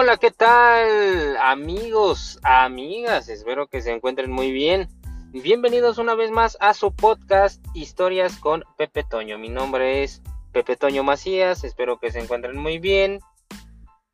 [0.00, 3.28] Hola, ¿qué tal amigos, amigas?
[3.28, 4.88] Espero que se encuentren muy bien.
[5.32, 9.38] Bienvenidos una vez más a su podcast Historias con Pepe Toño.
[9.38, 10.22] Mi nombre es
[10.52, 13.18] Pepe Toño Macías, espero que se encuentren muy bien.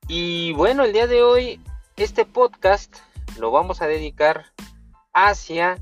[0.08, 1.60] Y bueno, el día de hoy
[1.96, 2.96] este podcast
[3.38, 4.46] lo vamos a dedicar
[5.12, 5.76] hacia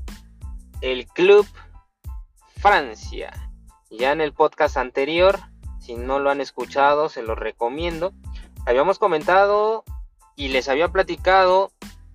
[0.81, 1.47] el Club
[2.57, 3.31] Francia.
[3.89, 5.39] Ya en el podcast anterior,
[5.79, 8.11] si no lo han escuchado, se lo recomiendo
[8.65, 9.83] habíamos comentado
[10.35, 11.71] y les había platicado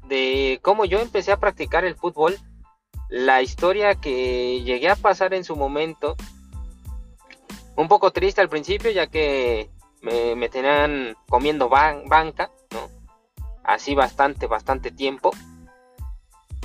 [0.06, 2.38] de cómo yo empecé a practicar el fútbol,
[3.08, 6.16] la historia que llegué a pasar en su momento,
[7.76, 9.70] un poco triste al principio ya que
[10.02, 12.88] me, tenían comiendo banca, ¿no?
[13.62, 15.30] Así bastante, bastante tiempo.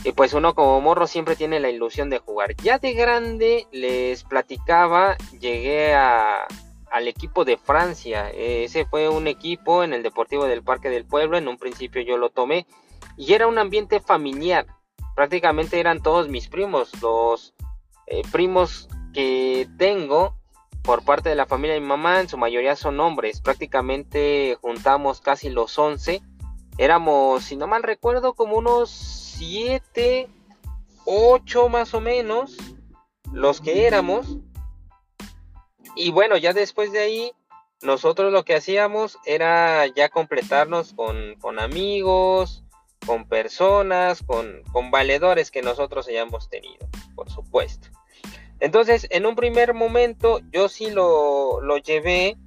[0.04, 2.56] Y pues uno como morro siempre tiene la ilusión de jugar.
[2.58, 6.46] Ya de grande les platicaba, llegué a,
[6.94, 8.30] al equipo de Francia.
[8.30, 11.38] Ese fue un equipo en el Deportivo del Parque del Pueblo.
[11.40, 12.68] En un principio yo lo tomé
[13.18, 14.68] y era un ambiente familiar.
[15.16, 17.56] Prácticamente eran todos mis primos, los
[18.06, 20.36] eh, primos que tengo
[20.84, 23.42] por parte de la familia de mi mamá, en su mayoría son hombres.
[23.42, 26.22] Prácticamente juntamos casi los 11.
[26.78, 30.30] Éramos, si no mal recuerdo, como unos 7,
[31.06, 32.56] 8 más o menos
[33.32, 34.38] los que éramos.
[35.96, 37.32] Y bueno, ya después de ahí,
[37.82, 42.64] nosotros lo que hacíamos era ya completarnos con, amigos,
[43.06, 47.90] con personas, con, con, valedores que nosotros hayamos tenido, por supuesto.
[48.60, 52.38] Entonces, en un primer momento, yo sí lo, lo llevé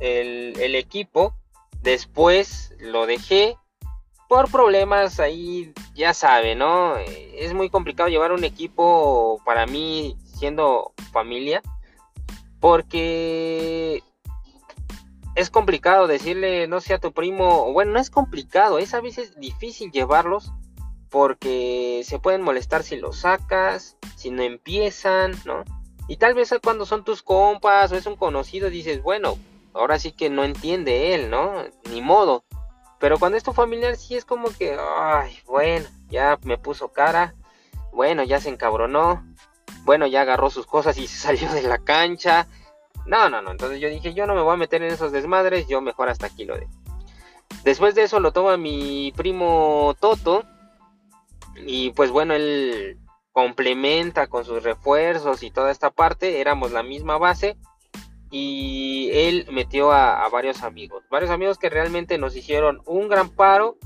[0.00, 1.34] el, el equipo,
[1.80, 3.56] después lo dejé
[4.28, 6.96] por problemas ahí, ya sabe, ¿no?
[6.96, 11.62] Es muy complicado llevar un equipo para mí siendo familia
[12.62, 14.04] porque
[15.34, 19.34] es complicado decirle, no sé, a tu primo, bueno, no es complicado, es a veces
[19.40, 20.52] difícil llevarlos
[21.10, 25.64] porque se pueden molestar si los sacas, si no empiezan, ¿no?
[26.06, 29.36] Y tal vez cuando son tus compas o es un conocido dices, bueno,
[29.74, 31.64] ahora sí que no entiende él, ¿no?
[31.90, 32.44] Ni modo.
[33.00, 37.34] Pero cuando es tu familiar sí es como que, ay, bueno, ya me puso cara,
[37.92, 39.24] bueno, ya se encabronó,
[39.84, 42.46] bueno, ya agarró sus cosas y se salió de la cancha.
[43.06, 43.50] No, no, no.
[43.50, 46.26] Entonces yo dije, yo no me voy a meter en esos desmadres, yo mejor hasta
[46.26, 46.68] aquí lo de.
[47.64, 50.44] Después de eso lo toma mi primo Toto.
[51.66, 52.98] Y pues bueno, él
[53.32, 56.40] complementa con sus refuerzos y toda esta parte.
[56.40, 57.56] Éramos la misma base.
[58.30, 61.04] Y él metió a, a varios amigos.
[61.10, 63.76] Varios amigos que realmente nos hicieron un gran paro.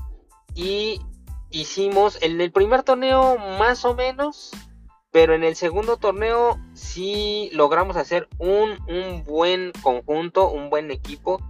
[0.55, 1.01] Y
[1.49, 4.51] hicimos en el primer torneo más o menos
[5.11, 8.77] pero en el segundo torneo sí logramos hacer un,
[9.25, 11.41] buen conjunto, un buen equipo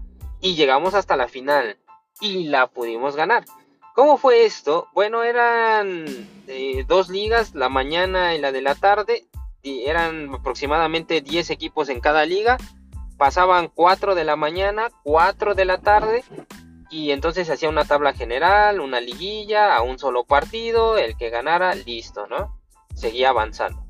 [0.41, 1.77] y llegamos hasta la final
[2.21, 3.45] y la pudimos ganar.
[3.95, 4.87] ¿Cómo fue esto?
[4.93, 6.05] Bueno, eran
[6.47, 9.27] eh, dos ligas, la mañana y la de la tarde,
[9.63, 12.57] y eran aproximadamente 10 equipos en cada liga,
[13.17, 16.23] pasaban 4 de la mañana, 4 de la tarde,
[16.89, 21.73] y entonces hacía una tabla general, una liguilla, a un solo partido, el que ganara,
[21.73, 22.56] listo, ¿no?
[22.97, 23.81] Seguía avanzando.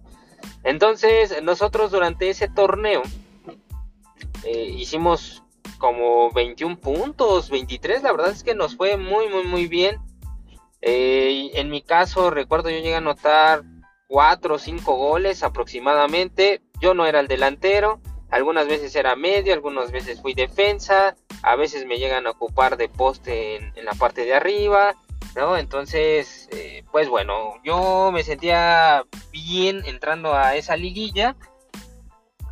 [0.63, 3.01] Entonces, nosotros durante ese torneo
[4.43, 5.43] eh, hicimos
[5.77, 9.97] como 21 puntos, 23, la verdad es que nos fue muy, muy, muy bien.
[10.81, 13.63] Eh, en mi caso, recuerdo yo llegué a anotar
[14.07, 16.61] 4 o 5 goles aproximadamente.
[16.79, 21.85] Yo no era el delantero, algunas veces era medio, algunas veces fui defensa, a veces
[21.85, 24.95] me llegan a ocupar de poste en la parte de arriba.
[25.57, 31.35] Entonces, eh, pues bueno, yo me sentía bien entrando a esa liguilla.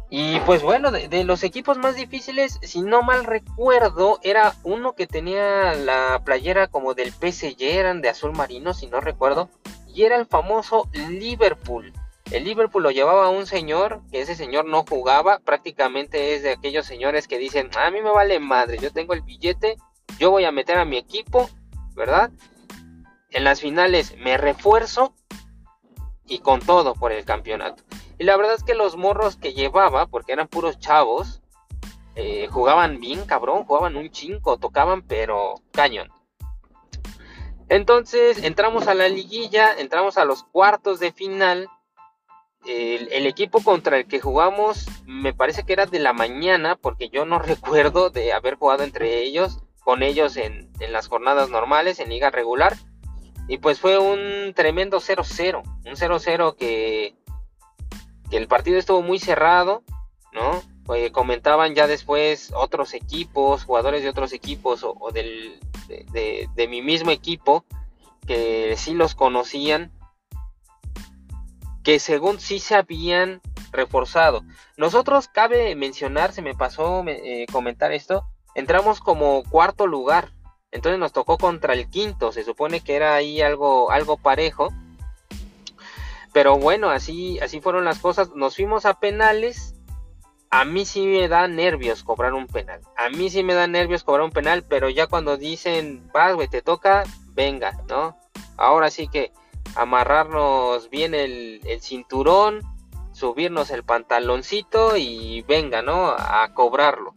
[0.09, 5.07] Y pues bueno, de, los equipos más difíciles, si no mal recuerdo, era uno que
[5.07, 9.49] tenía la playera como del PSG, eran de azul marino, si no recuerdo,
[9.87, 11.91] y era el famoso Liverpool.
[12.31, 16.85] El Liverpool lo llevaba un señor, que ese señor no jugaba, prácticamente es de aquellos
[16.85, 19.75] señores que dicen, a mí me vale madre, yo tengo el billete,
[20.19, 21.49] yo voy a meter a mi equipo,
[21.93, 22.31] ¿verdad?
[23.35, 25.13] En las finales me refuerzo
[26.25, 27.83] y con todo por el campeonato.
[28.17, 31.41] Y la verdad es que los morros que llevaba, porque eran puros chavos,
[32.15, 36.09] eh, jugaban bien cabrón, jugaban un chingo, tocaban pero cañón.
[37.67, 41.67] Entonces entramos a la liguilla, entramos a los cuartos de final.
[42.65, 47.25] El, equipo contra el que jugamos me parece que era de la mañana, porque yo
[47.25, 52.09] no recuerdo de haber jugado entre ellos, con ellos en, en las jornadas normales, en
[52.09, 52.77] liga regular.
[53.47, 57.15] Y pues fue un tremendo 0-0, un 0-0 que,
[58.31, 59.83] el partido estuvo muy cerrado,
[60.33, 60.61] ¿no?
[61.11, 67.11] comentaban ya después otros equipos, jugadores de otros equipos o, del, de, de mi mismo
[67.11, 67.65] equipo,
[68.27, 69.91] que sí los conocían,
[71.83, 73.41] que según sí se habían
[73.71, 74.43] reforzado.
[74.77, 78.25] Nosotros, cabe mencionar, se me pasó eh, comentar esto,
[78.55, 80.31] entramos como cuarto lugar,
[80.75, 84.73] entonces nos tocó contra el quinto, se supone que era ahí algo, algo parejo.
[86.33, 88.35] Pero bueno, así, así fueron las cosas.
[88.35, 89.73] Nos fuimos a penales.
[90.49, 92.81] A mí sí me da nervios cobrar un penal.
[92.97, 96.49] A mí sí me da nervios cobrar un penal, pero ya cuando dicen, vas, güey,
[96.49, 98.17] te toca, venga, ¿no?
[98.57, 99.31] Ahora sí que
[99.75, 102.59] amarrarnos bien el, cinturón,
[103.13, 106.07] subirnos el pantaloncito y venga, ¿no?
[106.09, 107.15] A cobrarlo.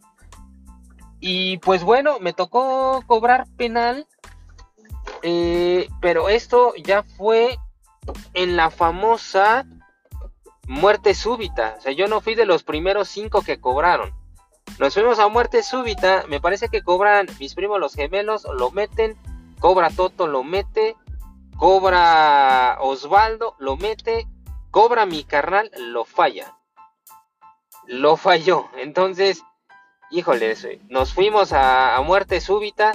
[1.19, 4.07] Y pues bueno, me tocó cobrar penal,
[5.21, 7.57] eh, pero esto ya fue
[8.33, 9.65] en la famosa
[10.67, 11.75] muerte súbita.
[11.77, 14.13] O sea, yo no fui de los primeros cinco que cobraron.
[14.77, 16.23] Nos fuimos a muerte súbita.
[16.29, 19.17] Me parece que cobran mis primos los gemelos, lo meten.
[19.59, 20.95] Cobra Toto, lo mete.
[21.57, 24.27] Cobra Osvaldo, lo mete.
[24.71, 26.55] Cobra mi carnal, lo falla.
[27.87, 28.67] Lo falló.
[28.77, 29.43] Entonces,
[30.11, 30.55] híjole,
[30.89, 32.93] nos fuimos a, muerte súbita.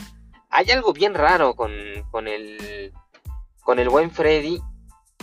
[0.51, 1.73] Hay algo bien raro con,
[2.11, 2.93] con, el,
[3.63, 4.61] con el buen Freddy,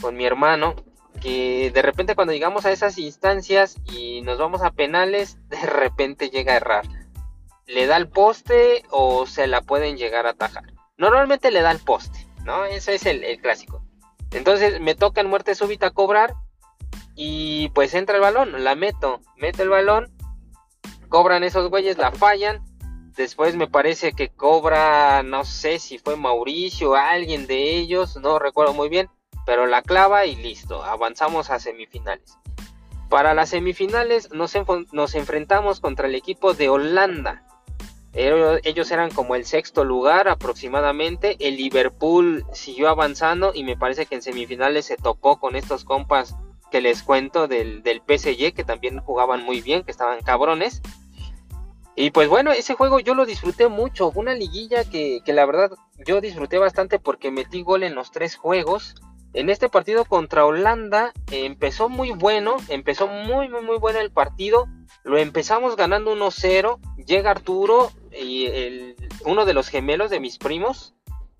[0.01, 0.75] con mi hermano,
[1.21, 6.29] que de repente cuando llegamos a esas instancias y nos vamos a penales, de repente
[6.29, 6.85] llega a errar.
[7.67, 10.73] Le da el poste o se la pueden llegar a atajar.
[10.97, 12.31] Normalmente le da el poste.
[12.43, 12.65] ¿no?
[12.65, 13.83] Ese es el, clásico.
[14.31, 16.35] Entonces me toca en muerte súbita cobrar
[17.15, 20.11] y pues entra el balón, la meto, meto el balón,
[21.11, 22.63] cobran esos güeyes, la fallan.
[23.15, 28.73] Después me parece que cobra, no sé si fue Mauricio, alguien de ellos, no recuerdo
[28.73, 29.09] muy bien,
[29.45, 32.37] pero la clava y listo, avanzamos a semifinales.
[33.09, 34.53] Para las semifinales nos,
[34.93, 37.43] nos enfrentamos contra el equipo de Holanda.
[38.13, 41.35] Ellos eran como el sexto lugar aproximadamente.
[41.39, 46.35] El Liverpool siguió avanzando y me parece que en semifinales se topó con estos compas
[46.71, 50.81] que les cuento del, del PSG que también jugaban muy bien, que estaban cabrones.
[51.95, 54.11] Y pues bueno, ese juego yo lo disfruté mucho.
[54.15, 55.71] Una liguilla que, que la verdad
[56.05, 58.95] yo disfruté bastante porque metí gol en los tres juegos.
[59.33, 64.67] En este partido contra Holanda empezó muy bueno, empezó muy muy muy bueno el partido.
[65.03, 66.79] Lo empezamos ganando 1-0.
[67.05, 68.95] Llega Arturo, y el,
[69.25, 70.93] uno de los gemelos de mis primos,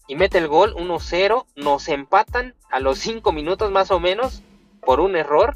[0.07, 1.45] y mete el gol 1-0.
[1.57, 4.42] Nos empatan a los 5 minutos más o menos
[4.81, 5.56] por un error.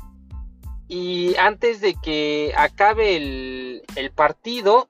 [0.88, 4.88] Y antes de que acabe el, partido,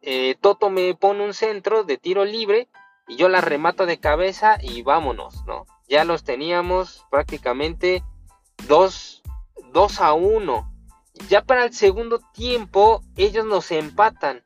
[0.00, 2.68] eh, Toto me pone un centro de tiro libre
[3.06, 5.66] y yo la remato de cabeza y vámonos, ¿no?
[5.88, 8.02] Ya los teníamos prácticamente
[8.68, 9.22] 2
[10.00, 10.72] a 1.
[11.28, 14.42] Ya para el segundo tiempo ellos nos empatan.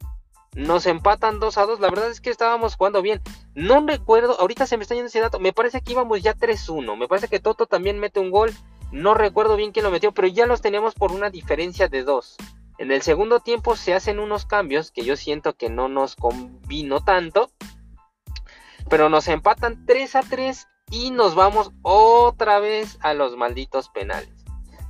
[0.55, 1.81] Nos empatan 2 a 2.
[1.81, 3.21] La verdad es que estábamos jugando bien.
[3.55, 5.39] No recuerdo, ahorita se me está yendo ese dato.
[5.39, 6.97] Me parece que íbamos ya 3-1.
[6.97, 8.53] Me parece que Toto también mete un gol.
[8.93, 12.37] No recuerdo bien quién lo metió, pero ya los teníamos por una diferencia de 2.
[12.79, 17.01] En el segundo tiempo se hacen unos cambios que yo siento que no nos convino
[17.01, 17.51] tanto.
[18.89, 24.31] Pero nos empatan 3 a 3 y nos vamos otra vez a los malditos penales.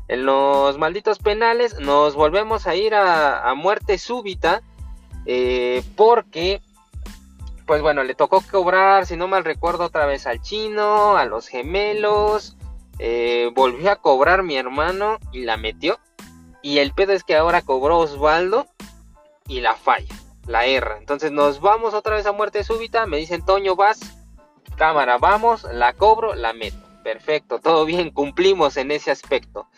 [0.09, 4.63] En los malditos penales nos volvemos a ir a, muerte súbita
[5.25, 6.61] eh, porque,
[7.67, 11.49] pues bueno, le tocó cobrar, si no mal recuerdo, otra vez al chino, a los
[11.49, 12.57] gemelos.
[12.99, 15.99] Eh, volvió a cobrar mi hermano y la metió.
[16.63, 18.67] Y el pedo es que ahora cobró Osvaldo
[19.47, 20.15] y la falla,
[20.47, 20.97] la erra.
[20.99, 23.07] Entonces nos vamos otra vez a muerte súbita.
[23.07, 24.01] Me dicen, Toño, vas.
[24.77, 26.77] Cámara, vamos, la cobro, la meto.
[27.03, 29.69] Perfecto, todo bien, cumplimos en ese aspecto.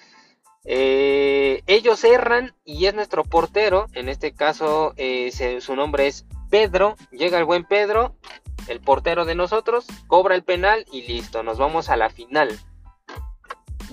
[0.64, 6.96] Eh, ellos erran y es nuestro portero, en este caso eh, su nombre es Pedro,
[7.10, 8.14] llega el buen Pedro,
[8.66, 12.58] el portero de nosotros, cobra el penal y listo, nos vamos a la final.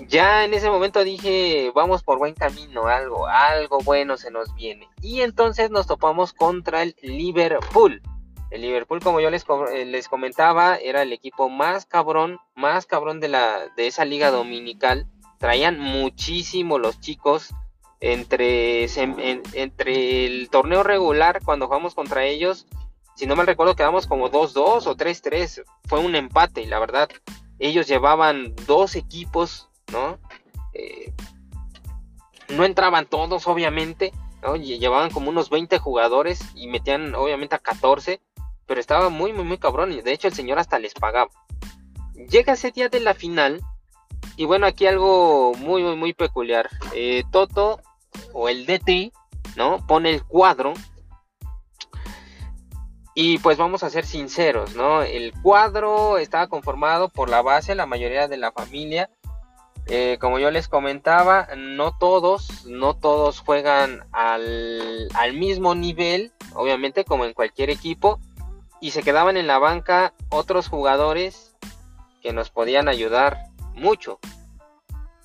[0.08, 4.88] Ya en ese momento dije, vamos por buen camino, algo, algo bueno se nos viene.
[5.00, 8.02] Y entonces nos topamos contra el Liverpool.
[8.50, 13.20] El Liverpool, como yo les, eh, les comentaba, era el equipo más cabrón, más cabrón
[13.20, 15.06] de, la, de esa liga dominical
[15.38, 17.54] traían muchísimo los chicos
[18.00, 18.86] entre,
[19.52, 22.66] entre el torneo regular cuando jugamos contra ellos.
[23.14, 25.64] Si no mal recuerdo, quedamos como 2-2 o 3-3.
[25.84, 27.08] Fue un empate y la verdad,
[27.58, 30.18] ellos llevaban dos equipos, ¿no?
[30.72, 31.12] Eh,
[32.48, 34.12] no entraban todos, obviamente.
[34.60, 38.20] Llevaban como unos 20 jugadores y metían, obviamente, a 14.
[38.66, 39.92] Pero estaba muy, muy, muy cabrón.
[39.92, 41.30] Y de hecho, el señor hasta les pagaba.
[42.30, 43.60] Llega ese día de la final
[44.36, 46.68] y bueno, aquí algo muy, muy, muy peculiar.
[46.94, 47.80] Eh, Toto
[48.32, 49.12] o el DT,
[49.56, 49.86] ¿no?
[49.86, 50.74] Pone el cuadro.
[53.14, 55.02] Y pues vamos a ser sinceros, ¿no?
[55.02, 59.08] El cuadro estaba conformado por la base, la mayoría de la familia.
[59.86, 67.04] Eh, como yo les comentaba, no todos, no todos juegan al, al mismo nivel, obviamente
[67.04, 68.18] como en cualquier equipo.
[68.80, 71.56] Y se quedaban en la banca otros jugadores
[72.22, 73.38] que nos podían ayudar
[73.74, 74.18] mucho.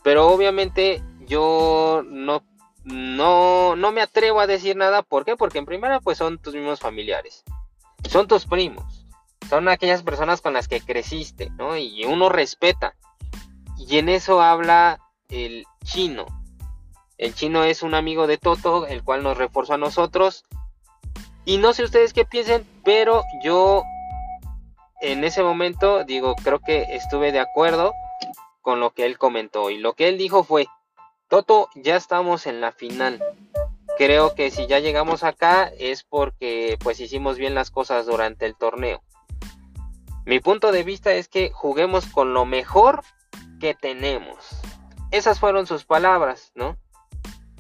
[0.03, 2.43] Pero obviamente yo no,
[2.83, 5.01] no, no me atrevo a decir nada.
[5.01, 5.35] ¿Por qué?
[5.35, 7.43] Porque en primera pues son tus mismos familiares
[8.09, 9.05] son tus primos,
[9.49, 11.77] son aquellas personas con las que creciste, ¿no?
[11.77, 12.95] Y uno respeta.
[13.87, 16.25] Y en eso habla el chino.
[17.17, 20.45] El chino es un amigo de Toto, el cual nos reforzó a nosotros.
[21.45, 23.83] Y no sé ustedes qué piensen, pero yo
[25.01, 27.93] en ese momento digo, creo que estuve de acuerdo
[28.61, 29.69] con lo que él comentó.
[29.69, 30.67] Y lo que él dijo fue,
[31.27, 33.21] Toto, ya estamos en la final
[33.97, 38.55] creo que si ya llegamos acá es porque pues hicimos bien las cosas durante el
[38.55, 39.03] torneo.
[40.25, 43.03] Mi punto de vista es que juguemos con lo mejor
[43.61, 44.59] que tenemos.
[45.11, 46.77] Esas fueron sus palabras, ¿no?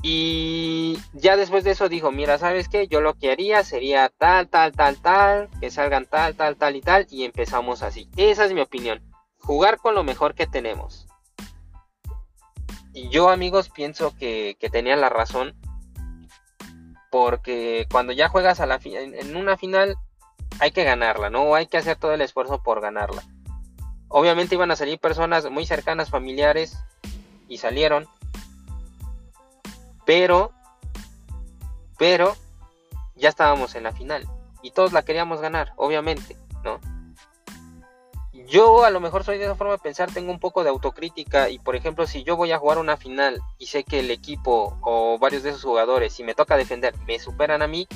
[0.03, 2.87] Y ya después de eso dijo, mira, ¿sabes qué?
[2.87, 6.81] Yo lo que haría sería tal, tal, tal, tal, que salgan tal, tal, tal y
[6.81, 8.09] tal, y empezamos así.
[8.17, 9.01] Esa es mi opinión.
[9.37, 11.07] Jugar con lo mejor que tenemos.
[12.93, 15.55] Y yo, amigos, pienso que, que tenían la razón
[17.11, 19.97] porque cuando ya juegas a la en una final
[20.59, 21.53] hay que ganarla, ¿no?
[21.53, 23.23] Hay que hacer todo el esfuerzo por ganarla.
[24.13, 26.77] Obviamente iban a salir personas muy cercanas, familiares,
[27.47, 28.07] y salieron.
[30.05, 30.51] Pero,
[31.97, 32.35] pero,
[33.15, 34.27] ya estábamos en la final.
[34.61, 36.79] Y todos la queríamos ganar, obviamente, ¿no?
[38.47, 41.49] Yo a lo mejor soy de esa forma de pensar, tengo un poco de autocrítica
[41.49, 44.77] y por ejemplo si yo voy a jugar una final y sé que el equipo
[44.81, 47.87] o varios de esos jugadores, si me toca defender, me superan a mí,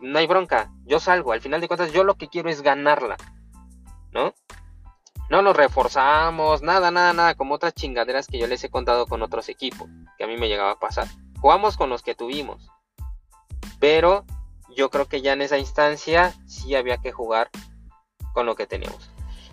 [0.00, 3.16] no hay bronca, yo salgo, al final de cuentas yo lo que quiero es ganarla,
[4.12, 4.34] ¿no?
[5.30, 9.22] No nos reforzamos, nada, nada, nada, como otras chingaderas que yo les he contado con
[9.22, 11.06] otros equipos, que a mí me llegaba a pasar.
[11.40, 12.70] Jugamos con los que tuvimos,
[13.78, 14.24] pero
[14.74, 17.50] yo creo que ya en esa instancia sí había que jugar
[18.32, 19.10] con lo que teníamos.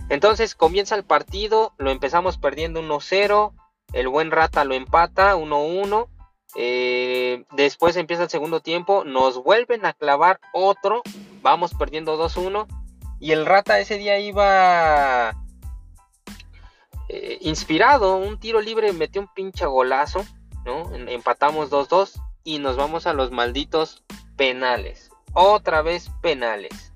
[0.09, 3.53] Entonces comienza el partido, lo empezamos perdiendo 1-0,
[3.93, 6.07] el buen Rata lo empata 1-1,
[6.55, 11.01] eh, después empieza el segundo tiempo, nos vuelven a clavar otro,
[11.41, 12.67] vamos perdiendo 2-1
[13.19, 15.35] y el Rata ese día iba
[17.15, 20.25] eh, inspirado, un tiro libre, metió un pinche golazo,
[20.65, 20.93] ¿no?
[20.93, 24.03] empatamos 2-2 y nos vamos a los malditos
[24.35, 26.93] penales, otra vez penales.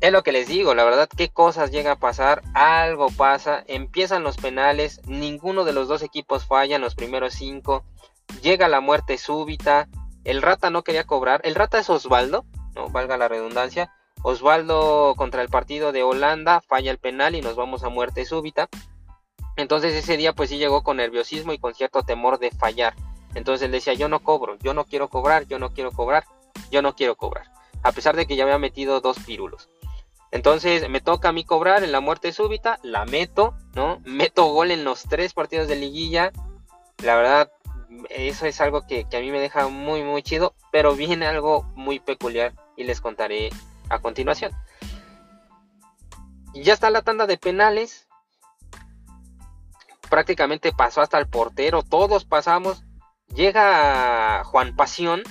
[0.00, 4.22] Es lo que les digo, la verdad, qué cosas llega a pasar, algo pasa, empiezan
[4.22, 7.84] los penales, ninguno de los dos equipos falla en los primeros cinco,
[8.40, 9.88] llega la muerte súbita,
[10.24, 15.42] el rata no quería cobrar, el rata es Osvaldo, no valga la redundancia, Osvaldo contra
[15.42, 18.68] el partido de Holanda falla el penal y nos vamos a muerte súbita.
[19.56, 22.94] Entonces ese día pues sí llegó con nerviosismo y con cierto temor de fallar.
[23.34, 26.24] Entonces él decía, yo no cobro, yo no quiero cobrar, yo no quiero cobrar,
[26.70, 27.46] yo no quiero cobrar.
[27.82, 29.68] A pesar de que ya había metido dos pírulos.
[30.32, 34.00] Entonces me toca a mí cobrar en la muerte súbita, la meto, ¿no?
[34.04, 36.32] Meto gol en los tres partidos de liguilla.
[37.02, 37.52] La verdad,
[38.10, 41.98] eso es algo que, a mí me deja muy, muy chido, pero viene algo muy
[41.98, 43.50] peculiar y les contaré
[43.90, 44.52] a continuación.
[46.54, 48.08] Ya está la tanda de penales.
[50.08, 52.84] Prácticamente pasó hasta el portero, todos pasamos.
[53.34, 55.22] Llega Juan Pasión,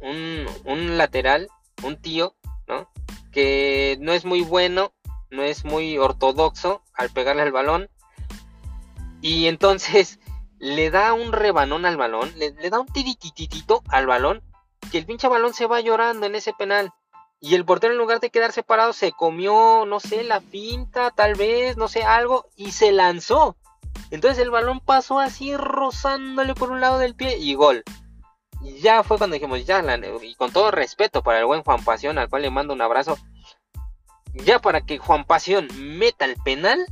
[0.00, 1.48] un, un lateral,
[1.84, 2.34] un tío,
[2.66, 2.88] ¿no?
[3.32, 4.92] que no es muy bueno,
[5.30, 7.90] no es muy ortodoxo al pegarle al balón.
[9.20, 10.20] Y entonces
[10.58, 14.42] le da un rebanón al balón, le, da un tirititito al balón,
[14.92, 16.92] que el pinche balón se va llorando en ese penal.
[17.44, 21.34] Y el portero en lugar de quedarse parado se comió, no sé, la finta, tal
[21.34, 23.56] vez, no sé, algo, y se lanzó.
[24.12, 27.82] Entonces el balón pasó así rozándole por un lado del pie y gol.
[28.80, 29.82] Ya fue cuando dijimos, ya,
[30.22, 33.18] y con todo respeto para el buen Juan Pasión, al cual le mando un abrazo,
[34.34, 36.86] ya para que Juan Pasión meta el penal,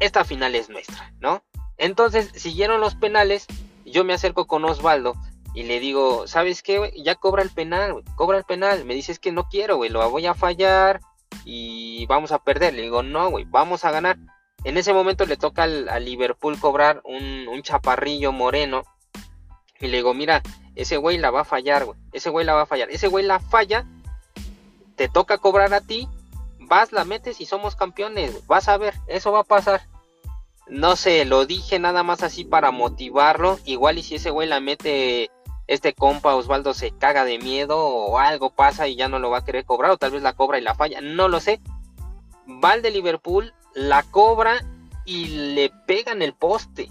[0.00, 1.44] esta final es nuestra, ¿no?
[1.76, 3.46] Entonces, siguieron los penales,
[3.84, 5.14] yo me acerco con Osvaldo
[5.52, 8.84] y le digo, ¿sabes qué, Ya cobra el penal, cobra el penal.
[8.84, 11.00] Me dices que no quiero, güey, lo voy a fallar
[11.44, 12.74] y vamos a perder.
[12.74, 14.16] Le digo, no, güey, vamos a ganar.
[14.62, 18.82] En ese momento le toca al, Liverpool cobrar un, un chaparrillo moreno.
[19.80, 20.42] Y le digo, mira,
[20.76, 21.98] ese güey la va a fallar, güey.
[22.12, 22.90] Ese güey la va a fallar.
[22.90, 23.86] Ese güey la falla.
[24.94, 26.08] Te toca cobrar a ti.
[26.60, 28.46] Vas, la metes y somos campeones.
[28.46, 29.80] Vas a ver, eso va a pasar.
[30.68, 33.58] No sé, lo dije nada más así para motivarlo.
[33.64, 35.30] Igual y si ese güey la mete
[35.70, 39.38] este compa Osvaldo se caga de miedo o algo pasa y ya no lo va
[39.38, 41.60] a querer cobrar o tal vez la cobra y la falla, no lo sé.
[42.64, 44.64] Va al de Liverpool, la cobra
[45.04, 46.88] y le pega en el poste.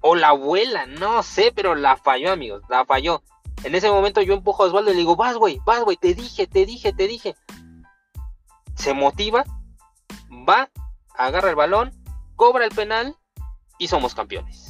[0.00, 3.22] O la abuela, no sé, pero la falló, amigos, la falló.
[3.64, 6.14] En ese momento yo empujo a Osvaldo y le digo, vas, güey, vas, güey, te
[6.14, 7.36] dije, te dije, te dije.
[8.76, 9.44] Se motiva,
[10.48, 10.70] va,
[11.18, 11.92] agarra el balón,
[12.34, 13.14] cobra el penal
[13.76, 14.61] y somos campeones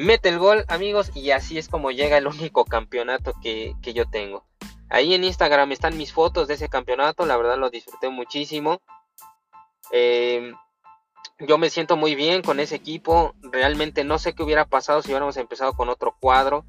[0.00, 4.44] mete el gol, amigos, y así es como llega el único campeonato que, yo tengo.
[4.88, 8.80] Ahí en Instagram están mis fotos de ese campeonato, la verdad lo disfruté muchísimo.
[9.92, 10.54] Em,
[11.38, 15.08] yo me siento muy bien con ese equipo, realmente no sé qué hubiera pasado si
[15.08, 16.64] hubiéramos empezado con otro cuadro.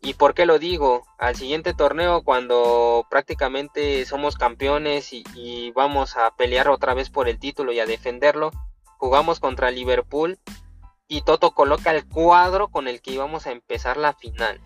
[0.00, 1.02] ¿Y por qué lo digo?
[1.18, 7.40] Al siguiente torneo, cuando prácticamente somos campeones y vamos a pelear otra vez por el
[7.40, 8.52] título y a defenderlo,
[8.96, 10.38] jugamos contra Liverpool
[11.08, 14.60] y Toto coloca el cuadro con el que íbamos a empezar la final.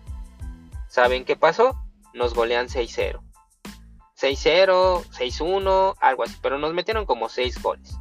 [0.89, 1.79] ¿Saben qué pasó?
[2.13, 3.21] Nos golean 6-0.
[4.19, 7.95] 6-0, 6-1, algo así, pero nos metieron como 6 goles.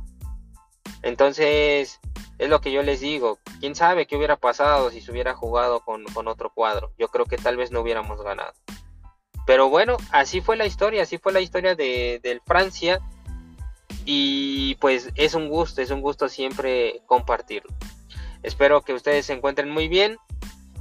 [1.03, 2.01] Entonces,
[2.39, 3.39] es lo que yo les digo.
[3.61, 6.93] ¿Quién sabe qué hubiera pasado si se hubiera jugado con, otro cuadro?
[6.99, 8.53] Yo creo que tal vez no hubiéramos ganado.
[9.47, 13.01] Pero bueno, así fue la historia, así fue la historia de, del Francia.
[14.05, 17.73] Y pues es un gusto, es un gusto siempre compartirlo.
[18.43, 20.19] Espero que ustedes se encuentren muy bien.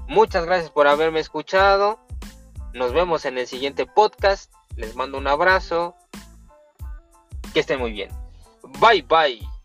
[0.07, 1.99] Muchas gracias por haberme escuchado.
[2.73, 4.53] Nos vemos en el siguiente podcast.
[4.75, 5.95] Les mando un abrazo.
[7.53, 8.09] Que estén muy bien.
[8.79, 9.60] Bye bye.